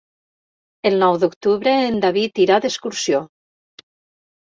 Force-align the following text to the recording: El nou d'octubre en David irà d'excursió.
El 0.91 0.97
nou 1.03 1.19
d'octubre 1.25 1.75
en 1.91 2.01
David 2.07 2.43
irà 2.49 2.61
d'excursió. 2.67 3.25